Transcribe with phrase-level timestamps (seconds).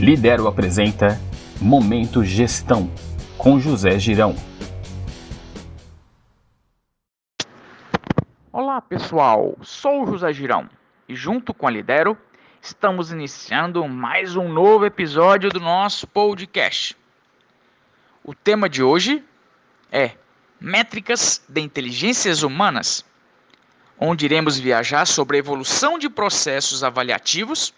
[0.00, 1.20] Lidero apresenta
[1.60, 2.90] Momento Gestão
[3.36, 4.34] com José Girão.
[8.50, 10.70] Olá pessoal, sou José Girão
[11.06, 12.16] e junto com a Lidero
[12.62, 16.96] estamos iniciando mais um novo episódio do nosso podcast.
[18.24, 19.22] O tema de hoje
[19.92, 20.12] é
[20.58, 23.04] Métricas de Inteligências Humanas,
[23.98, 27.74] onde iremos viajar sobre a evolução de processos avaliativos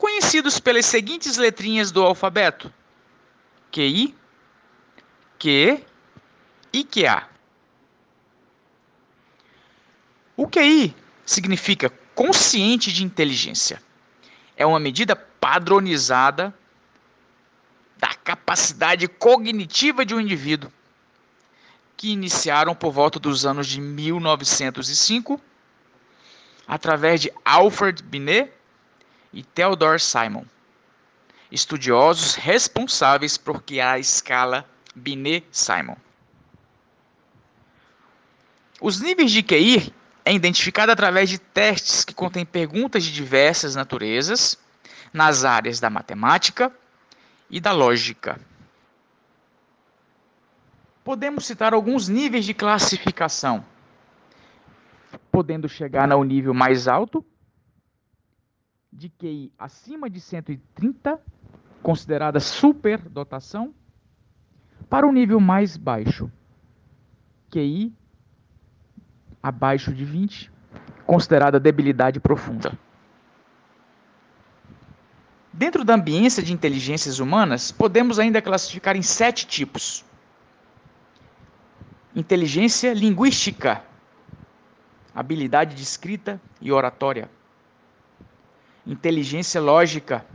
[0.00, 2.72] conhecidos pelas seguintes letrinhas do alfabeto:
[3.70, 4.16] QI,
[5.38, 5.84] Q
[6.72, 7.28] e QA.
[10.36, 13.80] O QI significa consciente de inteligência.
[14.56, 16.54] É uma medida padronizada
[17.98, 20.72] da capacidade cognitiva de um indivíduo,
[21.96, 25.38] que iniciaram por volta dos anos de 1905,
[26.66, 28.50] através de Alfred Binet
[29.32, 30.44] e Theodore Simon,
[31.50, 35.96] estudiosos responsáveis por criar a escala Binet-Simon.
[38.80, 39.92] Os níveis de QI
[40.24, 44.58] é identificado através de testes que contêm perguntas de diversas naturezas
[45.12, 46.72] nas áreas da matemática
[47.48, 48.40] e da lógica.
[51.04, 53.64] Podemos citar alguns níveis de classificação,
[55.30, 57.24] podendo chegar ao nível mais alto,
[58.92, 61.20] de QI acima de 130,
[61.82, 63.74] considerada superdotação,
[64.88, 66.30] para o nível mais baixo,
[67.50, 67.92] QI
[69.42, 70.52] abaixo de 20,
[71.06, 72.76] considerada debilidade profunda.
[75.52, 80.04] Dentro da ambiência de inteligências humanas, podemos ainda classificar em sete tipos:
[82.14, 83.82] inteligência linguística,
[85.14, 87.30] habilidade de escrita e oratória
[88.90, 90.26] inteligência lógica,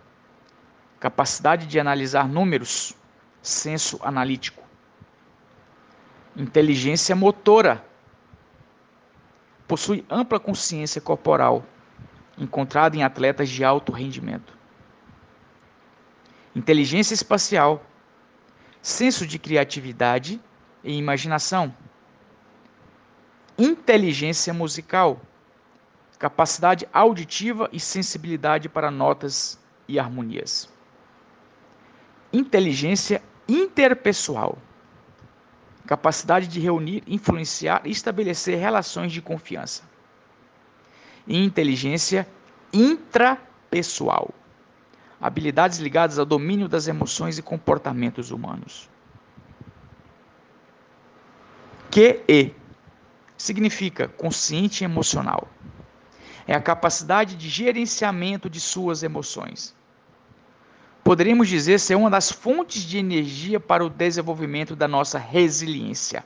[0.98, 2.96] capacidade de analisar números,
[3.42, 4.64] senso analítico.
[6.38, 7.86] Inteligência motora.
[9.68, 11.66] Possui ampla consciência corporal,
[12.38, 14.58] encontrada em atletas de alto rendimento.
[16.56, 17.86] Inteligência espacial.
[18.82, 20.40] Senso de criatividade
[20.82, 21.76] e imaginação.
[23.58, 25.20] Inteligência musical
[26.18, 30.70] capacidade auditiva e sensibilidade para notas e harmonias.
[32.32, 34.58] Inteligência interpessoal.
[35.86, 39.84] Capacidade de reunir, influenciar e estabelecer relações de confiança.
[41.28, 42.28] E inteligência
[42.74, 44.32] intrapessoal.
[45.22, 48.90] Habilidades ligadas ao domínio das emoções e comportamentos humanos.
[51.92, 52.54] QE
[53.38, 55.48] significa consciente emocional
[56.48, 59.76] é a capacidade de gerenciamento de suas emoções.
[61.04, 66.24] Poderíamos dizer ser uma das fontes de energia para o desenvolvimento da nossa resiliência.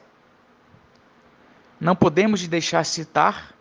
[1.80, 3.54] Não podemos deixar citar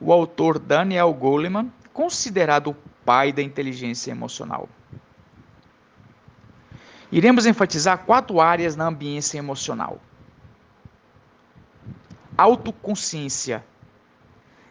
[0.00, 4.68] o autor Daniel Goleman, considerado o pai da inteligência emocional.
[7.10, 10.00] Iremos enfatizar quatro áreas na ambiência emocional:
[12.36, 13.64] autoconsciência,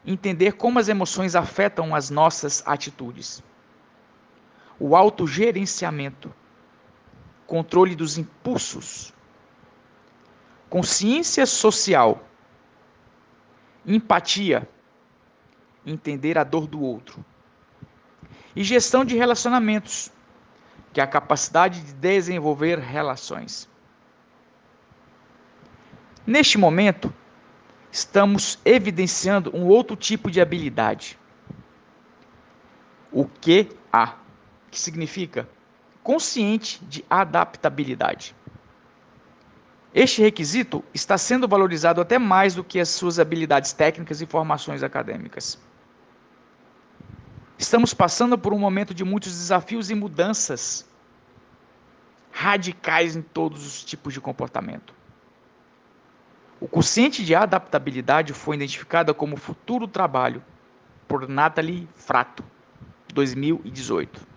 [0.05, 3.43] entender como as emoções afetam as nossas atitudes.
[4.79, 6.33] O autogerenciamento,
[7.47, 9.13] controle dos impulsos,
[10.69, 12.23] consciência social,
[13.85, 14.67] empatia,
[15.85, 17.23] entender a dor do outro,
[18.55, 20.11] e gestão de relacionamentos,
[20.93, 23.69] que é a capacidade de desenvolver relações.
[26.25, 27.13] Neste momento,
[27.95, 31.17] estamos evidenciando um outro tipo de habilidade.
[33.09, 34.15] O QA,
[34.69, 35.47] que significa
[36.03, 38.35] consciente de adaptabilidade.
[39.93, 44.83] Este requisito está sendo valorizado até mais do que as suas habilidades técnicas e formações
[44.83, 45.57] acadêmicas.
[47.57, 50.85] Estamos passando por um momento de muitos desafios e mudanças
[52.29, 54.94] radicais em todos os tipos de comportamento.
[56.65, 60.43] O quociente de adaptabilidade foi identificado como futuro trabalho
[61.07, 62.43] por Natalie Frato,
[63.13, 64.27] 2018.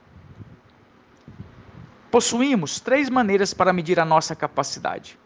[2.11, 5.19] Possuímos três maneiras para medir a nossa capacidade.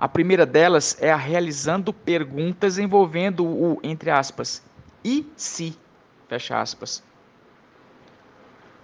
[0.00, 4.62] A primeira delas é a realizando perguntas envolvendo o, entre aspas,
[5.04, 5.78] e se,
[6.26, 7.02] fecha aspas,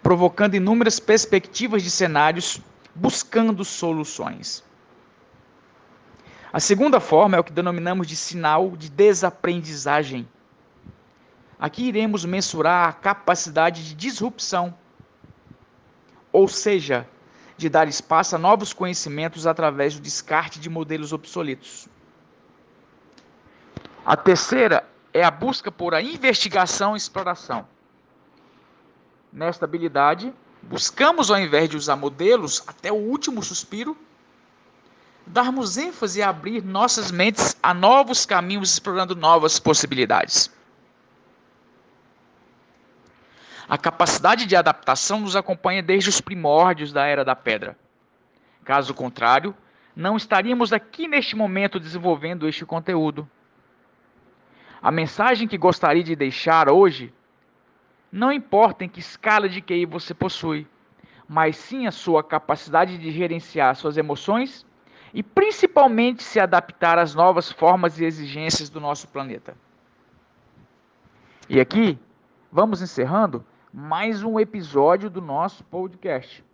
[0.03, 2.61] provocando inúmeras perspectivas de cenários,
[2.95, 4.68] buscando soluções.
[6.53, 10.29] A segunda forma é o que denominamos de sinal de desaprendizagem.
[11.59, 14.75] Aqui iremos mensurar a capacidade de disrupção
[16.33, 17.09] ou seja,
[17.57, 21.89] de dar espaço a novos conhecimentos através do descarte de modelos obsoletos.
[24.05, 27.67] A terceira é a busca por a investigação e exploração.
[29.33, 33.97] Nesta habilidade, buscamos, ao invés de usar modelos até o último suspiro,
[35.29, 40.51] darmos ênfase a abrir nossas mentes a novos caminhos, explorando novas possibilidades.
[43.69, 47.77] A capacidade de adaptação nos acompanha desde os primórdios da Era da Pedra.
[48.65, 49.55] Caso contrário,
[49.95, 53.29] não estaríamos aqui neste momento desenvolvendo este conteúdo.
[54.81, 57.13] A mensagem que gostaria de deixar hoje
[58.11, 60.67] não importa em que escala de QI você possui,
[61.29, 64.65] mas sim a sua capacidade de gerenciar suas emoções
[65.13, 69.57] e principalmente se adaptar às novas formas e exigências do nosso planeta.
[71.49, 71.99] E aqui,
[72.53, 76.45] vamos encerrando mais um episódio do nosso podcast.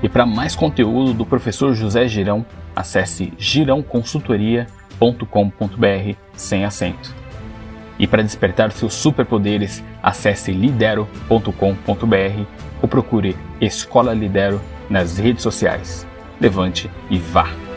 [0.00, 7.27] E para mais conteúdo do professor José Girão, acesse girãoconsultoria.com.br sem acento.
[7.98, 12.44] E para despertar seus superpoderes, acesse lidero.com.br
[12.80, 16.06] ou procure Escola Lidero nas redes sociais.
[16.40, 17.67] Levante e vá!